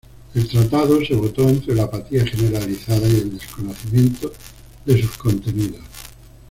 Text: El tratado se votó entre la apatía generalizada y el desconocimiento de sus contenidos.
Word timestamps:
El 0.33 0.47
tratado 0.47 1.05
se 1.05 1.13
votó 1.13 1.47
entre 1.47 1.75
la 1.75 1.83
apatía 1.83 2.25
generalizada 2.25 3.07
y 3.07 3.17
el 3.17 3.37
desconocimiento 3.37 4.31
de 4.83 4.99
sus 4.99 5.15
contenidos. 5.15 5.83